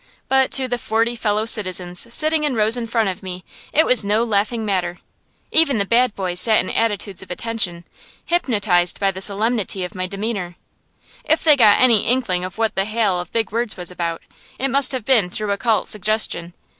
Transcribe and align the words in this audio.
But 0.27 0.49
to 0.53 0.67
the 0.67 0.79
forty 0.79 1.15
Fellow 1.15 1.45
Citizens 1.45 2.11
sitting 2.11 2.43
in 2.43 2.55
rows 2.55 2.75
in 2.75 2.87
front 2.87 3.09
of 3.09 3.21
me 3.21 3.45
it 3.71 3.85
was 3.85 4.03
no 4.03 4.23
laughing 4.23 4.65
matter. 4.65 4.97
Even 5.51 5.77
the 5.77 5.85
bad 5.85 6.15
boys 6.15 6.39
sat 6.39 6.59
in 6.59 6.71
attitudes 6.71 7.21
of 7.21 7.29
attention, 7.29 7.83
hypnotized 8.25 8.99
by 8.99 9.11
the 9.11 9.21
solemnity 9.21 9.83
of 9.83 9.93
my 9.93 10.07
demeanor. 10.07 10.55
If 11.23 11.43
they 11.43 11.55
got 11.55 11.79
any 11.79 12.07
inkling 12.07 12.43
of 12.43 12.57
what 12.57 12.73
the 12.73 12.85
hail 12.85 13.19
of 13.19 13.31
big 13.31 13.51
words 13.51 13.77
was 13.77 13.91
about, 13.91 14.23
it 14.57 14.69
must 14.69 14.91
have 14.91 15.05
been 15.05 15.29
through 15.29 15.51
occult 15.51 15.87
suggestion. 15.87 16.55